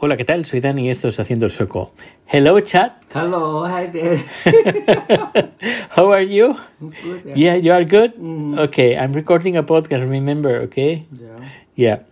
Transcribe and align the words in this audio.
Hola, 0.00 0.16
¿qué 0.16 0.24
tal? 0.24 0.44
Soy 0.44 0.60
Dani 0.60 0.86
y 0.86 0.90
esto 0.90 1.08
es 1.08 1.18
Haciendo 1.18 1.46
el 1.46 1.50
Sueco. 1.50 1.92
Hello, 2.28 2.58
chat. 2.60 2.92
Hello, 3.14 3.64
hi 3.66 3.88
there. 3.90 4.22
How 5.96 6.12
are 6.12 6.24
you? 6.26 6.54
Good, 6.80 7.24
Yeah, 7.34 7.34
yeah. 7.34 7.56
you 7.56 7.72
are 7.72 7.84
good? 7.84 8.14
Mhm. 8.16 8.58
Okay, 8.60 8.92
I'm 8.96 9.12
recording 9.12 9.56
a 9.56 9.64
podcast, 9.66 10.08
remember, 10.08 10.62
okay? 10.62 11.04
Yeah. 11.10 11.48
Yeah. 11.74 12.02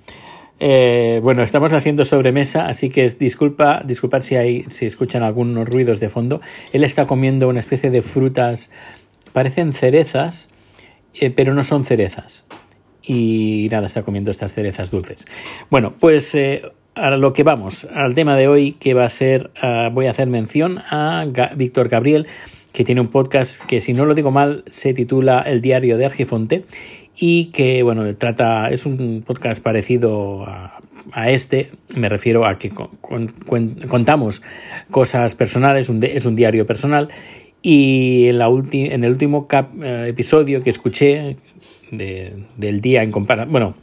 Eh, 0.58 1.20
bueno, 1.22 1.42
estamos 1.44 1.72
haciendo 1.74 2.04
sobremesa, 2.04 2.66
así 2.66 2.88
que 2.90 3.08
disculpa, 3.10 3.82
disculpad 3.84 4.22
si 4.22 4.34
hay, 4.36 4.64
si 4.68 4.86
escuchan 4.86 5.22
algunos 5.22 5.68
ruidos 5.68 6.00
de 6.00 6.08
fondo. 6.08 6.40
Él 6.72 6.82
está 6.82 7.06
comiendo 7.06 7.48
una 7.48 7.60
especie 7.60 7.90
de 7.90 8.02
frutas, 8.02 8.72
parecen 9.32 9.72
cerezas, 9.74 10.48
eh, 11.14 11.30
pero 11.30 11.54
no 11.54 11.62
son 11.62 11.84
cerezas. 11.84 12.46
Y 13.02 13.68
nada, 13.70 13.86
está 13.86 14.02
comiendo 14.02 14.32
estas 14.32 14.52
cerezas 14.54 14.90
dulces. 14.90 15.26
Bueno, 15.70 15.94
pues 16.00 16.34
eh, 16.34 16.62
a 16.96 17.10
lo 17.16 17.32
que 17.32 17.42
vamos, 17.42 17.86
al 17.94 18.14
tema 18.14 18.36
de 18.36 18.48
hoy, 18.48 18.72
que 18.72 18.94
va 18.94 19.04
a 19.04 19.08
ser, 19.08 19.50
ah, 19.60 19.90
voy 19.92 20.06
a 20.06 20.10
hacer 20.10 20.26
mención 20.28 20.78
a 20.78 21.24
Ga- 21.26 21.54
Víctor 21.56 21.88
Gabriel, 21.88 22.26
que 22.72 22.84
tiene 22.84 23.00
un 23.00 23.08
podcast 23.08 23.62
que, 23.64 23.80
si 23.80 23.92
no 23.92 24.04
lo 24.06 24.14
digo 24.14 24.30
mal, 24.30 24.64
se 24.66 24.94
titula 24.94 25.40
El 25.40 25.60
Diario 25.60 25.96
de 25.98 26.06
Argifonte 26.06 26.64
y 27.16 27.46
que, 27.46 27.82
bueno, 27.82 28.14
trata, 28.16 28.68
es 28.70 28.86
un 28.86 29.22
podcast 29.26 29.62
parecido 29.62 30.44
a, 30.46 31.30
este, 31.30 31.70
me 31.96 32.08
refiero 32.08 32.46
a 32.46 32.58
que 32.58 32.70
contamos 33.88 34.42
cosas 34.90 35.34
personales, 35.34 35.90
es 36.02 36.26
un 36.26 36.36
diario 36.36 36.66
personal. 36.66 37.08
Y 37.62 38.26
en, 38.28 38.38
la 38.38 38.48
ulti- 38.48 38.92
en 38.92 39.04
el 39.04 39.10
último 39.12 39.46
cap- 39.48 39.70
eh, 39.82 40.06
episodio 40.08 40.62
que 40.62 40.70
escuché 40.70 41.36
de- 41.90 42.32
del 42.56 42.80
día 42.80 43.02
en 43.02 43.10
comparación, 43.10 43.50
bueno, 43.52 43.74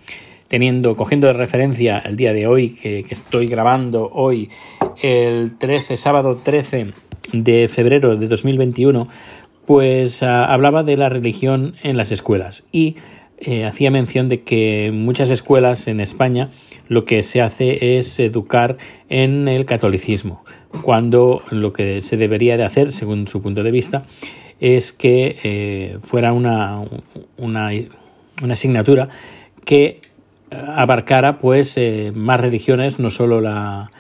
teniendo, 0.53 0.95
cogiendo 0.95 1.25
de 1.25 1.33
referencia 1.33 1.97
el 1.97 2.15
día 2.15 2.31
de 2.31 2.45
hoy 2.45 2.75
que, 2.75 3.07
estoy 3.09 3.47
grabando 3.47 4.11
hoy, 4.13 4.51
el 5.01 5.57
13, 5.57 5.97
sábado 5.97 6.41
13 6.43 6.93
de 7.31 7.67
febrero 7.67 8.15
de 8.15 8.27
2021, 8.27 9.07
pues 9.65 10.21
ah, 10.21 10.45
hablaba 10.45 10.83
de 10.83 10.95
la 10.95 11.09
religión 11.09 11.73
en 11.81 11.97
las 11.97 12.11
escuelas 12.11 12.65
y 12.71 12.97
eh, 13.39 13.65
hacía 13.65 13.89
mención 13.89 14.29
de 14.29 14.43
que 14.43 14.85
en 14.85 15.03
muchas 15.03 15.31
escuelas 15.31 15.87
en 15.87 15.99
España 15.99 16.51
lo 16.87 17.03
que 17.03 17.23
se 17.23 17.41
hace 17.41 17.97
es 17.97 18.19
educar 18.19 18.77
en 19.09 19.47
el 19.47 19.65
catolicismo, 19.65 20.45
cuando 20.83 21.41
lo 21.49 21.73
que 21.73 22.01
se 22.01 22.15
debería 22.15 22.57
de 22.57 22.63
hacer, 22.63 22.91
según 22.91 23.27
su 23.27 23.41
punto 23.41 23.63
de 23.63 23.71
vista, 23.71 24.05
es 24.59 24.93
que 24.93 25.35
eh, 25.43 25.97
fuera 26.03 26.31
una, 26.31 26.79
una, 27.37 27.71
una 28.39 28.53
asignatura 28.53 29.09
que 29.65 30.12
abarcara 30.75 31.37
pues 31.37 31.77
eh, 31.77 32.11
más 32.15 32.39
religiones, 32.39 32.99
no 32.99 33.09
solo 33.09 33.41
la, 33.41 33.91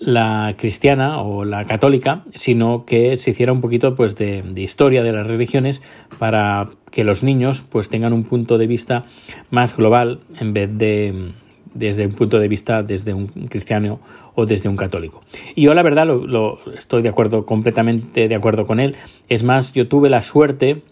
la 0.00 0.54
cristiana 0.58 1.20
o 1.20 1.44
la 1.44 1.64
católica, 1.64 2.22
sino 2.34 2.84
que 2.84 3.16
se 3.16 3.30
hiciera 3.30 3.52
un 3.52 3.60
poquito 3.60 3.94
pues 3.94 4.16
de, 4.16 4.42
de 4.42 4.62
historia 4.62 5.02
de 5.02 5.12
las 5.12 5.26
religiones 5.26 5.82
para 6.18 6.68
que 6.90 7.04
los 7.04 7.22
niños 7.22 7.62
pues 7.68 7.88
tengan 7.88 8.12
un 8.12 8.24
punto 8.24 8.58
de 8.58 8.66
vista 8.66 9.04
más 9.50 9.76
global 9.76 10.20
en 10.40 10.52
vez 10.52 10.70
de 10.76 11.32
desde 11.74 12.04
un 12.04 12.12
punto 12.12 12.38
de 12.38 12.48
vista 12.48 12.82
desde 12.82 13.14
un 13.14 13.28
cristiano 13.28 13.98
o 14.34 14.44
desde 14.44 14.68
un 14.68 14.76
católico. 14.76 15.22
Y 15.54 15.62
yo 15.62 15.72
la 15.72 15.82
verdad 15.82 16.06
lo, 16.06 16.26
lo- 16.26 16.58
estoy 16.76 17.00
de 17.00 17.08
acuerdo 17.08 17.46
completamente 17.46 18.28
de 18.28 18.34
acuerdo 18.34 18.66
con 18.66 18.78
él. 18.78 18.94
Es 19.30 19.42
más, 19.42 19.72
yo 19.72 19.88
tuve 19.88 20.10
la 20.10 20.20
suerte 20.20 20.82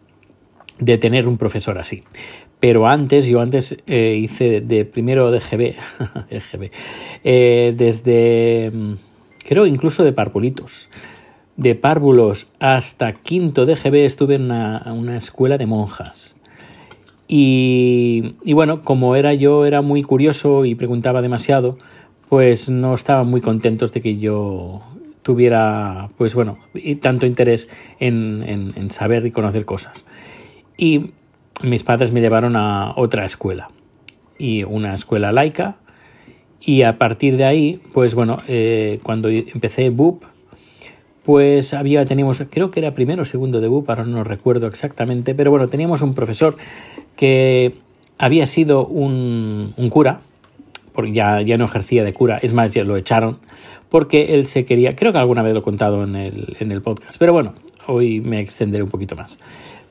de 0.81 0.98
tener 0.98 1.28
un 1.28 1.36
profesor 1.36 1.78
así. 1.78 2.03
Pero 2.59 2.86
antes, 2.86 3.27
yo 3.27 3.41
antes 3.41 3.77
eh, 3.86 4.19
hice 4.20 4.61
de 4.61 4.84
primero 4.84 5.31
de 5.31 5.41
GB, 5.41 5.75
eh, 7.25 7.75
desde, 7.77 8.70
mm, 8.72 8.92
creo 9.47 9.67
incluso 9.67 10.03
de 10.05 10.12
parvulitos. 10.12 10.89
De 11.56 11.75
párvulos 11.75 12.48
hasta 12.59 13.12
quinto 13.12 13.67
de 13.67 13.77
GB 13.77 14.05
estuve 14.06 14.37
en 14.37 14.45
una, 14.45 15.17
escuela 15.17 15.59
de 15.59 15.66
monjas. 15.66 16.34
Y, 17.28 18.34
y 18.44 18.55
bueno, 18.55 18.82
como 18.82 19.15
era 19.15 19.34
yo, 19.34 19.66
era 19.66 19.82
muy 19.82 20.03
curioso 20.03 20.65
y 20.65 20.75
preguntaba 20.75 21.22
demasiado, 21.22 21.78
pues 22.28 22.69
no 22.69 22.94
estaban 22.94 23.28
muy 23.28 23.41
contentos 23.41 23.93
de 23.93 24.00
que 24.00 24.19
yo 24.19 24.82
tuviera, 25.22 26.10
pues 26.16 26.34
bueno, 26.34 26.59
tanto 27.00 27.26
interés 27.26 27.69
en- 28.00 28.72
en 28.75 28.91
saber 28.91 29.26
y 29.26 29.31
conocer 29.31 29.65
cosas. 29.65 30.06
Y 30.81 31.11
mis 31.63 31.85
padres 31.85 32.11
me 32.11 32.23
llevaron 32.23 32.57
a 32.57 32.95
otra 32.97 33.27
escuela, 33.27 33.69
y 34.39 34.65
una 34.65 34.95
escuela 34.95 35.31
laica, 35.31 35.77
y 36.59 36.83
a 36.83 36.97
partir 36.97 37.37
de 37.37 37.45
ahí, 37.45 37.83
pues 37.93 38.15
bueno, 38.15 38.39
eh, 38.49 38.99
cuando 39.03 39.29
empecé 39.29 39.91
BUP, 39.91 40.25
pues 41.23 41.75
había, 41.75 42.07
teníamos, 42.07 42.43
creo 42.49 42.71
que 42.71 42.81
era 42.81 42.95
primero 42.95 43.23
o 43.23 43.25
segundo 43.27 43.61
de 43.61 43.69
BUP, 43.69 43.91
ahora 43.91 44.05
no 44.05 44.25
recuerdo 44.25 44.69
exactamente, 44.69 45.35
pero 45.35 45.51
bueno, 45.51 45.69
teníamos 45.69 46.01
un 46.01 46.15
profesor 46.15 46.57
que 47.15 47.75
había 48.17 48.47
sido 48.47 48.87
un, 48.87 49.75
cura, 49.91 50.23
porque 50.95 51.12
ya, 51.12 51.43
ya 51.43 51.59
no 51.59 51.67
ejercía 51.67 52.05
de 52.05 52.15
cura, 52.15 52.39
es 52.39 52.55
más, 52.55 52.71
ya 52.71 52.85
lo 52.85 52.97
echaron, 52.97 53.37
porque 53.91 54.31
él 54.31 54.47
se 54.47 54.65
quería, 54.65 54.97
creo 54.97 55.12
que 55.12 55.19
alguna 55.19 55.43
vez 55.43 55.53
lo 55.53 55.61
he 55.61 55.62
contado 55.62 56.05
en 56.05 56.17
el, 56.17 56.57
en 56.59 56.73
el 56.73 56.81
podcast, 56.81 57.19
pero 57.19 57.35
bueno, 57.35 57.53
hoy 57.87 58.23
me 58.23 58.41
extenderé 58.41 58.83
un 58.83 58.89
poquito 58.89 59.15
más. 59.15 59.39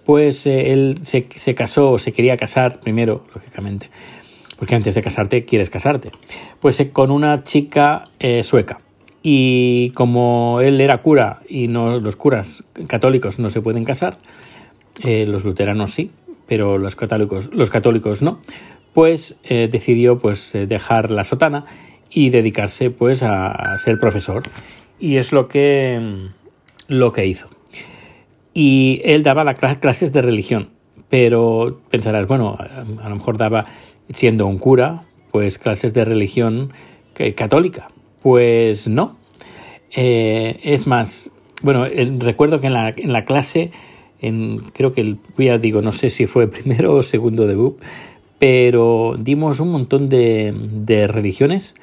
Pues 0.06 0.46
él 0.46 1.00
se, 1.04 1.28
se 1.36 1.56
casó, 1.56 1.98
se 1.98 2.12
quería 2.12 2.38
casar 2.38 2.80
primero, 2.80 3.26
lógicamente, 3.34 3.90
porque 4.58 4.76
antes 4.76 4.96
de 4.96 5.02
casarte 5.02 5.46
quieres 5.46 5.70
casarte, 5.70 6.12
pues 6.60 6.80
eh, 6.80 6.92
con 6.92 7.12
una 7.12 7.44
chica 7.44 8.06
eh, 8.20 8.44
sueca. 8.44 8.80
Y 9.22 9.92
como 9.92 10.62
él 10.62 10.80
era 10.80 11.00
cura 11.02 11.42
y 11.48 11.68
no 11.68 12.00
los 12.00 12.16
curas 12.16 12.64
católicos 12.88 13.38
no 13.38 13.50
se 13.50 13.62
pueden 13.62 13.84
casar, 13.84 14.18
los 15.04 15.44
luteranos 15.44 15.94
sí, 15.94 16.12
pero 16.48 16.78
los 16.78 16.96
católicos, 16.96 17.50
los 17.52 17.70
católicos 17.70 18.22
no, 18.22 18.40
pues 18.94 19.38
decidió 19.44 20.18
pues 20.18 20.54
dejar 20.54 21.12
la 21.12 21.26
sotana 21.26 21.66
y 22.10 22.30
dedicarse 22.30 22.92
pues 22.92 23.22
a, 23.22 23.52
a 23.52 23.78
ser 23.78 24.00
profesor. 24.00 24.44
Y 25.00 25.18
es 25.18 25.32
lo 25.32 25.48
que, 25.48 26.30
lo 26.88 27.12
que 27.14 27.26
hizo. 27.26 27.50
Y 28.62 29.00
él 29.06 29.24
daba 29.24 29.46
las 29.46 29.58
clases 29.78 30.12
de 30.12 30.22
religión, 30.22 30.68
pero 31.08 31.80
pensarás, 31.90 32.28
bueno, 32.28 32.58
a, 32.60 33.08
lo 33.08 33.16
mejor 33.16 33.38
daba, 33.38 33.64
siendo 34.12 34.48
un 34.48 34.58
cura, 34.58 35.04
pues 35.32 35.58
clases 35.58 35.94
de 35.94 36.04
religión 36.04 36.74
que- 37.14 37.34
católica. 37.36 37.88
Pues 38.22 38.90
no. 38.90 39.16
Eh, 39.96 40.60
es 40.62 40.88
más, 40.88 41.32
bueno, 41.62 41.86
el- 41.86 42.20
recuerdo 42.20 42.60
que 42.60 42.68
en 42.68 42.74
la, 42.74 43.24
clase, 43.24 43.72
en, 44.20 44.58
creo 44.74 44.92
que 44.92 45.00
el, 45.00 45.20
ya 45.38 45.58
digo, 45.58 45.82
no 45.82 45.94
sé 45.94 46.10
si 46.10 46.28
fue 46.28 46.48
primero 46.52 46.96
o 46.96 47.02
segundo 47.02 47.48
de 47.48 47.56
BUP, 47.56 47.80
pero 48.40 49.16
dimos 49.18 49.62
un 49.62 49.72
montón 49.72 50.10
de, 50.10 50.54
de 50.54 51.08
religiones 51.08 51.76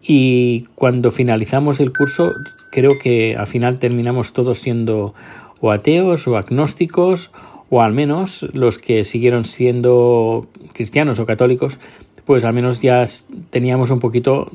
y 0.00 0.62
cuando 0.76 1.10
finalizamos 1.10 1.78
el 1.78 1.92
curso, 1.92 2.32
creo 2.70 2.92
que 2.98 3.36
al 3.36 3.46
final 3.46 3.78
terminamos 3.78 4.32
todos 4.32 4.58
siendo 4.58 5.14
o 5.62 5.70
ateos 5.70 6.28
o 6.28 6.36
agnósticos 6.36 7.30
o 7.70 7.80
al 7.80 7.94
menos 7.94 8.46
los 8.52 8.78
que 8.78 9.04
siguieron 9.04 9.46
siendo 9.46 10.46
cristianos 10.74 11.18
o 11.20 11.24
católicos, 11.24 11.78
pues 12.26 12.44
al 12.44 12.52
menos 12.52 12.82
ya 12.82 13.04
teníamos 13.48 13.90
un 13.90 13.98
poquito 13.98 14.50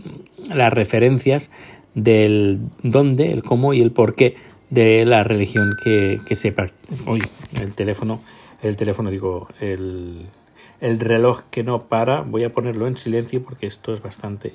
las 0.53 0.72
referencias 0.72 1.50
del 1.95 2.59
dónde, 2.84 3.31
el 3.31 3.41
cómo 3.41 3.73
y 3.73 3.81
el 3.81 3.91
por 3.91 4.13
qué 4.13 4.35
de 4.69 5.06
la 5.06 5.23
religión 5.23 5.75
que, 5.84 6.19
que 6.28 6.35
se 6.35 6.53
Uy, 7.07 7.24
el 7.59 7.74
teléfono, 7.74 8.22
el 8.62 8.75
teléfono 8.75 9.09
digo, 9.09 9.47
el, 9.62 10.28
el 10.81 11.00
reloj 11.00 11.41
que 11.50 11.63
no 11.63 11.84
para, 11.84 12.22
voy 12.22 12.44
a 12.44 12.51
ponerlo 12.51 12.85
en 12.85 12.97
silencio 12.97 13.41
porque 13.41 13.66
esto 13.66 13.94
es 13.94 14.01
bastante... 14.01 14.53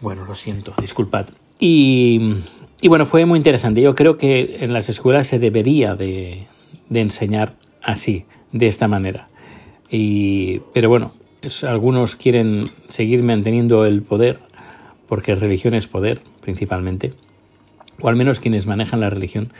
Bueno, 0.00 0.24
lo 0.24 0.34
siento, 0.34 0.74
disculpad. 0.80 1.26
Y, 1.60 2.34
y 2.84 2.88
bueno, 2.88 3.06
fue 3.06 3.24
muy 3.24 3.38
interesante. 3.38 3.80
Yo 3.80 3.94
creo 3.94 4.18
que 4.18 4.58
en 4.60 4.74
las 4.74 4.90
escuelas 4.90 5.26
se 5.26 5.38
debería 5.38 5.94
de, 5.94 6.42
de 6.90 7.00
enseñar 7.00 7.54
así, 7.82 8.26
de 8.52 8.66
esta 8.66 8.88
manera. 8.88 9.30
Y, 9.88 10.58
pero 10.74 10.90
bueno, 10.90 11.14
algunos 11.66 12.14
quieren 12.14 12.66
seguir 12.86 13.22
manteniendo 13.22 13.86
el 13.86 14.02
poder, 14.02 14.38
porque 15.08 15.34
religión 15.34 15.72
es 15.72 15.86
poder, 15.86 16.20
principalmente, 16.42 17.14
o 18.02 18.08
al 18.10 18.16
menos 18.16 18.38
quienes 18.38 18.66
manejan 18.66 19.00
la 19.00 19.08
religión 19.08 19.50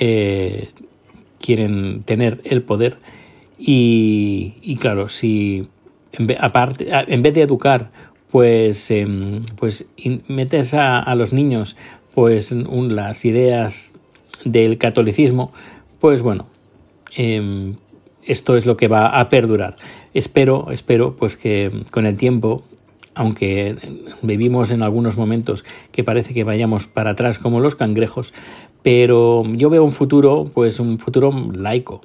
eh, 0.00 0.70
quieren 1.38 2.02
tener 2.02 2.40
el 2.44 2.62
poder. 2.62 2.96
Y, 3.58 4.54
y 4.62 4.76
claro, 4.76 5.10
si 5.10 5.68
en 6.12 6.28
vez, 6.28 6.38
aparte, 6.40 6.86
en 6.90 7.20
vez 7.20 7.34
de 7.34 7.42
educar, 7.42 7.90
pues, 8.30 8.90
em, 8.90 9.44
pues 9.56 9.86
metes 10.28 10.72
a 10.72 11.14
los 11.14 11.34
niños 11.34 11.76
pues 12.14 12.52
un- 12.52 12.94
las 12.94 13.24
ideas 13.24 13.92
del 14.44 14.78
catolicismo, 14.78 15.52
pues 16.00 16.22
bueno, 16.22 16.46
em, 17.16 17.76
esto 18.24 18.56
es 18.56 18.66
lo 18.66 18.76
que 18.76 18.88
va 18.88 19.18
a 19.18 19.28
perdurar. 19.28 19.76
Espero, 20.14 20.68
espero 20.70 21.16
pues 21.16 21.36
que 21.36 21.70
con 21.90 22.06
el 22.06 22.16
tiempo 22.16 22.62
aunque 23.16 23.76
vivimos 24.22 24.72
en 24.72 24.82
algunos 24.82 25.16
momentos 25.16 25.64
que 25.92 26.02
parece 26.02 26.34
que 26.34 26.42
vayamos 26.42 26.88
para 26.88 27.12
atrás 27.12 27.38
como 27.38 27.60
los 27.60 27.76
cangrejos, 27.76 28.34
pero 28.82 29.44
yo 29.52 29.70
veo 29.70 29.84
un 29.84 29.92
futuro, 29.92 30.50
pues 30.52 30.80
un 30.80 30.98
futuro 30.98 31.30
laico, 31.54 32.00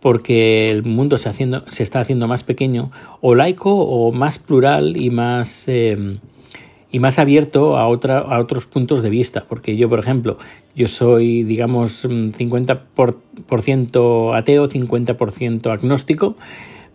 porque 0.00 0.68
el 0.70 0.82
mundo 0.82 1.16
se, 1.16 1.30
haciendo, 1.30 1.64
se 1.70 1.82
está 1.82 2.00
haciendo 2.00 2.28
más 2.28 2.42
pequeño, 2.42 2.90
o 3.22 3.34
laico, 3.34 3.74
o 3.74 4.12
más 4.12 4.38
plural 4.38 4.98
y 4.98 5.08
más, 5.08 5.64
eh, 5.66 6.18
y 6.94 7.00
más 7.00 7.18
abierto 7.18 7.76
a, 7.76 7.88
otra, 7.88 8.20
a 8.20 8.38
otros 8.38 8.66
puntos 8.66 9.02
de 9.02 9.10
vista. 9.10 9.46
Porque 9.48 9.76
yo, 9.76 9.88
por 9.88 9.98
ejemplo, 9.98 10.38
yo 10.76 10.86
soy, 10.86 11.42
digamos, 11.42 12.08
50% 12.08 14.38
ateo, 14.38 14.68
50% 14.68 15.72
agnóstico, 15.72 16.36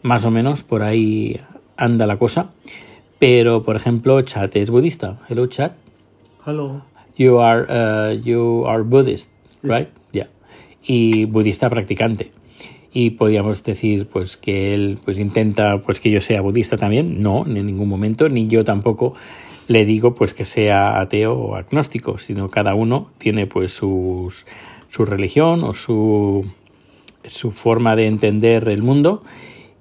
más 0.02 0.24
o 0.24 0.32
menos, 0.32 0.64
por 0.64 0.84
ahí 0.84 1.38
anda 1.76 2.08
la 2.08 2.16
cosa. 2.16 2.52
Pero, 3.20 3.64
por 3.64 3.76
ejemplo, 3.76 4.22
Chat 4.22 4.56
es 4.56 4.70
budista. 4.70 5.20
Hello, 5.28 5.48
Chat. 5.48 5.74
Hello. 6.46 6.82
You 7.18 7.42
are, 7.42 7.64
uh, 7.64 8.14
you 8.24 8.66
are 8.68 8.84
Buddhist, 8.84 9.30
right? 9.64 9.90
Yeah. 10.14 10.30
Y 10.82 11.26
budista 11.26 11.70
practicante 11.70 12.32
y 12.94 13.10
podríamos 13.10 13.66
decir 13.66 14.08
pues 14.08 14.38
que 14.38 14.74
él 14.74 14.98
pues 15.04 15.20
intenta 15.20 15.82
pues 15.84 16.00
que 16.00 16.10
yo 16.10 16.22
sea 16.22 16.42
budista 16.42 16.76
también 16.76 17.22
no 17.22 17.46
en 17.46 17.68
ningún 17.68 17.88
momento 17.88 18.30
ni 18.30 18.48
yo 18.48 18.64
tampoco 18.64 19.14
le 19.70 19.86
digo 19.86 20.14
pues 20.14 20.34
que 20.34 20.44
sea 20.44 21.00
ateo 21.00 21.34
o 21.34 21.56
agnóstico 21.56 22.18
sino 22.18 22.50
cada 22.50 22.76
uno 22.76 23.12
tiene 23.18 23.48
pues 23.48 23.72
sus, 23.72 24.46
su 24.90 25.06
religión 25.06 25.64
o 25.64 25.74
su 25.74 26.46
su 27.24 27.52
forma 27.52 27.96
de 27.96 28.08
entender 28.08 28.68
el 28.68 28.82
mundo 28.82 29.24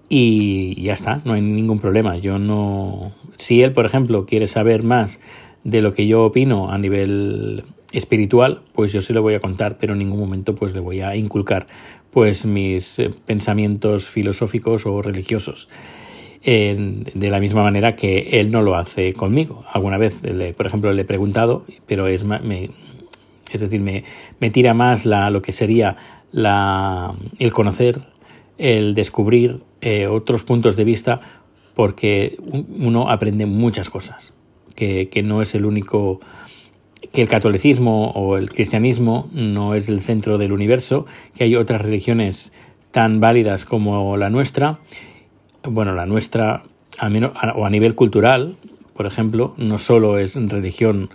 y 0.09 0.81
ya 0.81 0.93
está 0.93 1.23
no 1.25 1.33
hay 1.33 1.41
ningún 1.41 1.81
problema 1.81 2.17
yo 2.19 2.39
no 2.39 3.13
si 3.37 3.63
él 3.63 3.73
por 3.73 3.87
ejemplo 3.87 4.27
quiere 4.27 4.47
saber 4.47 4.85
más 4.85 5.21
de 5.65 5.81
lo 5.81 5.93
que 5.93 6.07
yo 6.07 6.25
opino 6.25 6.71
a 6.71 6.79
nivel 6.79 7.65
espiritual, 7.93 8.63
pues 8.75 8.93
yo 8.93 9.01
se 9.01 9.13
lo 9.13 9.23
voy 9.23 9.35
a 9.35 9.41
contar, 9.41 9.79
pero 9.79 9.93
en 9.95 10.01
ningún 10.01 10.21
momento 10.21 10.55
pues 10.55 10.75
le 10.75 10.81
voy 10.81 11.01
a 11.01 11.17
inculcar 11.17 11.67
pues 12.11 12.47
mis 12.47 12.99
eh, 12.99 13.11
pensamientos 13.27 14.07
filosóficos 14.09 14.87
o 14.87 15.03
religiosos. 15.03 15.69
De 16.45 17.31
la 17.31 17.41
misma 17.41 17.63
manera 17.63 17.97
que 17.97 18.41
él 18.41 18.51
no 18.51 18.63
lo 18.63 18.77
hace 18.77 19.13
conmigo. 19.13 19.65
Alguna 19.73 19.99
vez, 19.99 20.19
por 20.57 20.67
ejemplo, 20.67 20.93
le 20.93 21.03
he 21.03 21.05
preguntado, 21.05 21.65
pero 21.87 22.07
es, 22.07 22.25
me, 22.25 22.71
es 23.51 23.61
decir, 23.61 23.81
me, 23.81 24.05
me, 24.41 24.51
tira 24.51 24.75
más 24.75 25.05
la, 25.05 25.31
lo 25.31 25.43
que 25.43 25.53
sería 25.53 25.97
la, 26.33 27.15
el 27.39 27.53
conocer, 27.53 28.01
el 28.57 28.95
descubrir 28.95 29.61
eh, 29.81 30.07
otros 30.07 30.45
puntos 30.45 30.77
de 30.77 30.85
vista, 30.85 31.21
porque 31.75 32.37
uno 32.41 33.11
aprende 33.11 33.47
muchas 33.47 33.91
cosas, 33.91 34.33
que, 34.75 35.09
que 35.09 35.23
no 35.23 35.43
es 35.43 35.55
el 35.55 35.65
único 35.65 36.21
que 37.13 37.23
el 37.23 37.29
catolicismo 37.29 38.11
o 38.11 38.37
el 38.37 38.49
cristianismo 38.49 39.29
no 39.33 39.75
es 39.75 39.89
el 39.89 40.01
centro 40.01 40.39
del 40.39 40.53
universo, 40.53 41.07
que 41.37 41.45
hay 41.45 41.55
otras 41.55 41.81
religiones 41.81 42.53
tan 42.91 43.21
válidas 43.21 43.65
como 43.65 44.17
la 44.17 44.31
nuestra. 44.31 44.81
Bueno, 45.65 45.95
la 45.95 46.07
nuestra, 46.07 46.63
al 46.99 47.11
menos, 47.11 47.33
o 47.55 47.67
a 47.67 47.71
nivel 47.71 47.95
cultural, 47.95 48.57
por 48.95 49.07
ejemplo, 49.07 49.55
no 49.57 49.79
solo 49.79 50.19
es 50.19 50.37
religión 50.37 51.09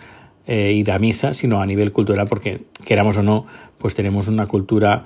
eh, 0.47 0.83
a 0.91 0.99
misa, 0.99 1.33
sino 1.33 1.61
a 1.61 1.65
nivel 1.65 1.91
cultural, 1.91 2.27
porque 2.27 2.61
queramos 2.85 3.17
o 3.17 3.23
no, 3.23 3.45
pues 3.77 3.95
tenemos 3.95 4.27
una 4.27 4.45
cultura 4.45 5.05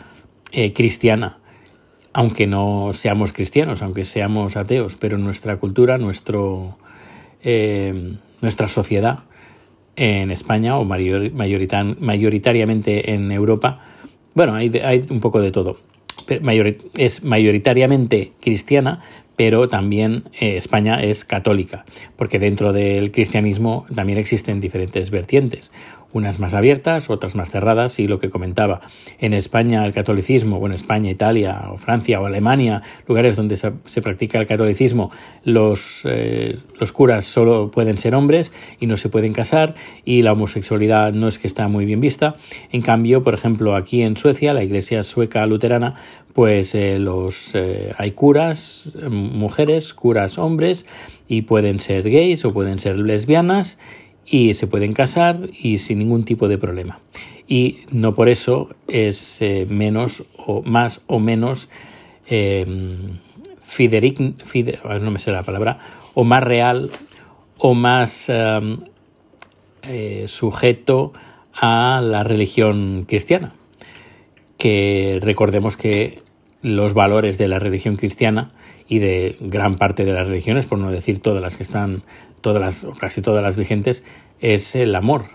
eh, 0.52 0.74
cristiana, 0.74 1.38
aunque 2.14 2.48
no 2.48 2.90
seamos 2.94 3.32
cristianos, 3.32 3.84
aunque 3.84 4.06
seamos 4.06 4.58
ateos, 4.58 4.96
pero 4.96 5.20
nuestra 5.20 5.58
cultura, 5.58 6.00
nuestro, 6.00 6.78
eh, 7.44 8.16
nuestra 8.42 8.68
sociedad 8.68 9.20
en 9.96 10.32
España 10.32 10.78
o 10.78 10.86
mayoritariamente 10.86 13.14
en 13.14 13.32
Europa. 13.32 13.82
Bueno, 14.34 14.56
hay, 14.56 14.72
hay 14.84 15.06
un 15.10 15.20
poco 15.20 15.42
de 15.42 15.52
todo. 15.52 15.78
Es 16.96 17.24
mayoritariamente 17.24 18.34
cristiana, 18.40 19.02
pero 19.38 19.70
también 19.70 20.24
eh, 20.40 20.58
España 20.58 21.02
es 21.02 21.24
católica, 21.24 21.86
porque 22.18 22.40
dentro 22.40 22.74
del 22.74 23.12
cristianismo 23.12 23.86
también 23.96 24.18
existen 24.18 24.60
diferentes 24.60 25.12
vertientes 25.12 25.72
unas 26.14 26.40
más 26.40 26.54
abiertas, 26.54 27.10
otras 27.10 27.36
más 27.36 27.52
cerradas, 27.52 28.00
y 28.00 28.08
lo 28.08 28.20
que 28.20 28.30
comentaba, 28.30 28.82
en 29.20 29.34
España 29.34 29.86
el 29.86 29.94
catolicismo, 29.94 30.60
bueno, 30.60 30.76
España, 30.76 31.12
Italia, 31.12 31.66
o 31.72 31.78
Francia, 31.78 32.22
o 32.22 32.26
Alemania, 32.26 32.82
lugares 33.08 33.36
donde 33.36 33.56
se, 33.56 34.02
practica 34.02 34.40
el 34.40 34.48
catolicismo, 34.48 35.12
los, 35.44 36.02
eh, 36.06 36.58
los 36.80 36.92
curas 36.92 37.26
solo 37.26 37.72
pueden 37.72 37.98
ser 37.98 38.16
hombres 38.16 38.54
y 38.80 38.88
no 38.88 38.98
se 38.98 39.10
pueden 39.10 39.34
casar, 39.34 39.76
y 40.06 40.22
la 40.22 40.34
homosexualidad 40.34 41.14
no 41.14 41.28
es 41.28 41.40
que 41.40 41.48
está 41.48 41.68
muy 41.68 41.86
bien 41.86 42.00
vista. 42.00 42.36
En 42.72 42.82
cambio, 42.82 43.24
por 43.24 43.34
ejemplo, 43.34 43.76
aquí 43.76 44.02
en 44.02 44.18
Suecia, 44.18 44.54
la 44.54 44.64
iglesia 44.64 45.04
sueca 45.04 45.46
luterana, 45.46 45.96
pues 46.34 46.76
eh, 46.76 47.00
los 47.00 47.56
eh, 47.56 47.94
hay 47.98 48.12
curas 48.12 48.92
mujeres, 49.10 49.94
curas 49.94 50.38
hombres, 50.38 50.86
y 51.28 51.42
pueden 51.42 51.80
ser 51.80 52.10
gays 52.10 52.46
o 52.46 52.52
pueden 52.52 52.80
ser 52.80 52.98
lesbianas 53.00 53.80
y 54.28 54.54
se 54.54 54.68
pueden 54.68 54.94
casar 54.94 55.50
y 55.58 55.78
sin 55.78 56.00
ningún 56.00 56.26
tipo 56.26 56.48
de 56.48 56.58
problema. 56.58 57.00
Y 57.48 57.80
no 57.92 58.14
por 58.14 58.28
eso 58.28 58.70
es 58.88 59.42
eh, 59.42 59.66
menos 59.70 60.26
o 60.38 60.62
más 60.64 61.02
o 61.08 61.20
menos 61.20 61.70
eh, 62.30 62.66
no 65.02 65.12
me 65.12 65.20
sé 65.20 65.32
la 65.32 65.44
palabra, 65.44 65.80
o 66.14 66.24
más 66.24 66.44
real 66.44 66.92
o 67.58 67.74
más 67.74 68.30
em, 68.30 68.78
eh, 69.84 70.26
sujeto 70.28 71.14
a 71.54 72.02
la 72.02 72.24
religión 72.24 73.06
cristiana. 73.08 73.54
Que 74.58 75.20
recordemos 75.22 75.78
que 75.78 76.20
los 76.62 76.94
valores 76.94 77.38
de 77.38 77.48
la 77.48 77.60
religión 77.60 77.96
cristiana 77.96 78.50
y 78.88 79.00
de 79.00 79.38
gran 79.40 79.76
parte 79.76 80.06
de 80.06 80.14
las 80.14 80.28
religiones, 80.28 80.66
por 80.66 80.80
no 80.80 80.92
decir 80.92 81.20
todas 81.20 81.42
las 81.42 81.58
que 81.58 81.64
están 81.64 82.04
todas 82.42 82.62
las, 82.62 82.84
o 82.84 82.94
casi 82.94 83.22
todas 83.22 83.44
las 83.44 83.58
vigentes, 83.58 84.06
es 84.40 84.76
el 84.76 84.96
amor. 84.96 85.26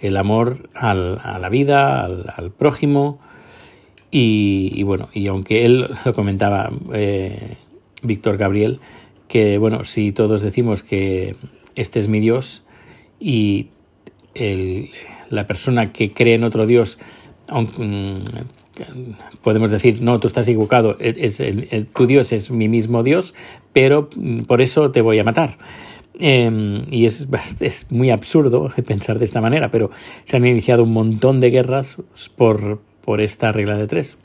El 0.00 0.16
amor 0.16 0.68
al, 0.74 1.20
a 1.22 1.38
la 1.38 1.48
vida, 1.48 2.04
al, 2.04 2.50
prójimo. 2.50 3.20
Y, 4.10 4.82
bueno, 4.82 5.08
y 5.12 5.26
aunque 5.28 5.64
él 5.64 5.88
lo 6.04 6.12
comentaba, 6.12 6.70
eh, 6.92 7.56
Víctor 8.02 8.36
Gabriel, 8.36 8.80
que 9.28 9.58
bueno, 9.58 9.84
si 9.84 10.12
todos 10.12 10.42
decimos 10.42 10.82
que 10.82 11.36
este 11.74 11.98
es 11.98 12.08
mi 12.08 12.20
Dios 12.20 12.64
y 13.18 13.68
el, 14.34 14.90
la 15.30 15.46
persona 15.46 15.92
que 15.92 16.12
cree 16.12 16.34
en 16.34 16.44
otro 16.44 16.66
Dios, 16.66 16.98
mm, 17.48 18.22
podemos 19.42 19.70
decir, 19.70 20.00
no, 20.00 20.18
tú 20.20 20.26
estás 20.26 20.48
equivocado, 20.48 20.96
es 20.98 21.40
el, 21.40 21.86
tu 21.94 22.06
Dios 22.06 22.32
es 22.32 22.50
mi 22.50 22.68
mismo 22.68 23.02
Dios, 23.02 23.34
pero 23.72 24.08
mm, 24.16 24.42
por 24.42 24.62
eso 24.62 24.90
te 24.90 25.00
voy 25.00 25.18
a 25.18 25.24
matar. 25.24 25.58
Em, 26.18 26.84
y 26.90 27.06
es, 27.06 27.26
es, 27.60 27.86
muy 27.90 28.10
absurdo 28.10 28.70
pensar 28.86 29.18
de 29.18 29.24
esta 29.24 29.40
manera, 29.40 29.70
pero 29.70 29.90
se 30.24 30.36
han 30.36 30.46
iniciado 30.46 30.82
un 30.82 30.92
montón 30.92 31.40
de 31.40 31.50
guerras 31.50 31.96
por, 32.36 32.80
por 33.04 33.20
esta 33.20 33.52
regla 33.52 33.76
de 33.76 33.86
tres. 33.86 34.18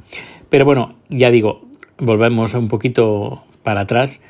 Pero 0.49 0.65
bueno, 0.65 0.95
ya 1.09 1.31
digo, 1.31 1.61
volvemos 1.97 2.53
un 2.53 2.67
poquito 2.67 3.43
para 3.63 3.81
atrás. 3.81 4.21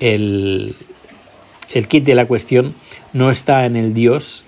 El, 0.00 0.74
el 1.72 1.88
kit 1.88 2.04
de 2.04 2.14
la 2.14 2.26
cuestión 2.26 2.74
no 3.12 3.30
está 3.30 3.66
en 3.66 3.76
el 3.76 3.94
Dios, 3.94 4.46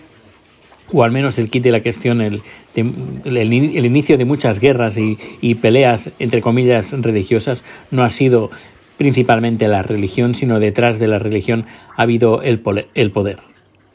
o 0.92 1.04
al 1.04 1.10
menos 1.10 1.38
el 1.38 1.50
kit 1.50 1.62
de 1.62 1.72
la 1.72 1.82
cuestión, 1.82 2.20
el, 2.20 2.42
el, 2.74 3.52
inicio 3.52 4.18
de 4.18 4.24
muchas 4.24 4.60
guerras 4.60 4.96
y, 4.98 5.18
y, 5.40 5.56
peleas, 5.56 6.10
entre 6.18 6.40
comillas, 6.40 6.92
religiosas, 6.92 7.64
no 7.90 8.02
ha 8.02 8.10
sido 8.10 8.50
principalmente 8.96 9.66
la 9.68 9.82
religión, 9.82 10.34
sino 10.34 10.60
detrás 10.60 10.98
de 10.98 11.08
la 11.08 11.18
religión 11.18 11.64
ha 11.96 12.02
habido 12.02 12.42
el, 12.42 12.62
el 12.94 13.10
poder. 13.10 13.38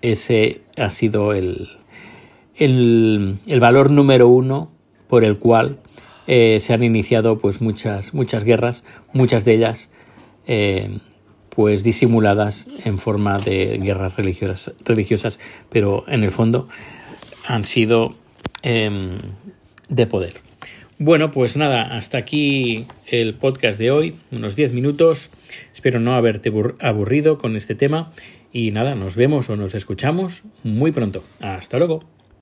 Ese 0.02 0.62
ha 0.78 0.90
sido 0.90 1.34
el, 1.34 1.70
el, 2.58 3.60
valor 3.60 3.92
número 3.92 4.28
uno 4.28 4.72
por 5.08 5.24
el 5.24 5.38
cual 5.38 5.80
eh, 6.28 6.60
se 6.60 6.74
han 6.74 6.84
iniciado 6.84 7.38
pues 7.38 7.62
muchas, 7.62 8.14
muchas 8.14 8.44
guerras, 8.44 8.84
muchas 9.14 9.46
de 9.46 9.54
ellas 9.54 9.92
eh, 10.48 10.98
pues 11.56 11.84
disimuladas 11.84 12.68
en 12.84 12.98
forma 12.98 13.38
de 13.38 13.78
guerras 13.78 14.16
religiosas, 14.18 14.74
religiosas 14.84 15.40
pero 15.70 16.04
en 16.08 16.24
el 16.24 16.32
fondo 16.32 16.68
han 17.48 17.66
sido 17.66 18.16
em, 18.62 19.20
de 19.90 20.08
poder. 20.08 20.34
Bueno, 20.98 21.32
pues 21.32 21.58
nada, 21.58 21.98
hasta 21.98 22.18
aquí 22.18 22.88
el 23.08 23.34
podcast 23.34 23.78
de 23.78 23.92
hoy, 23.92 24.16
unos 24.32 24.56
10 24.56 24.74
minutos. 24.74 25.30
Espero 25.74 26.00
no 26.00 26.16
haberte 26.16 26.54
aburrido 26.80 27.38
con 27.38 27.58
este 27.58 27.76
tema 27.76 28.12
y 28.54 28.72
nada, 28.72 28.96
nos 28.96 29.18
vemos 29.18 29.50
o 29.50 29.58
nos 29.58 29.76
escuchamos 29.76 30.44
muy 30.64 30.94
pronto. 30.94 31.24
Hasta 31.42 31.78
luego. 31.78 32.15